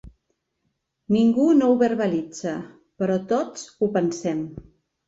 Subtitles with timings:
[1.17, 2.57] Ningú no ho verbalitza,
[3.03, 4.45] però tots ho pensem.